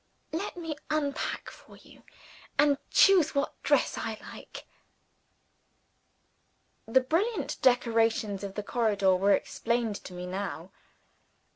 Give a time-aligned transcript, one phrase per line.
[0.31, 2.01] "Let me unpack for you,
[2.57, 4.65] and choose which dress I like."
[6.87, 10.71] The brilliant decorations of the corridor were explained to me now!